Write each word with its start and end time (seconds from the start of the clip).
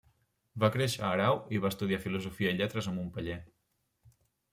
Va 0.61 0.69
créixer 0.75 1.01
a 1.01 1.09
Erau 1.17 1.37
i 1.57 1.61
va 1.65 1.71
estudiar 1.73 1.99
Filosofia 2.05 2.55
i 2.55 2.59
Lletres 2.63 2.89
Montpeller. 2.97 3.37